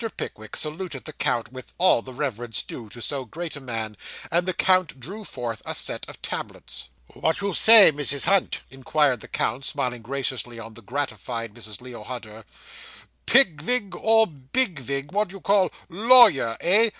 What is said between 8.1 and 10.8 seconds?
Hunt?' inquired the count, smiling graciously on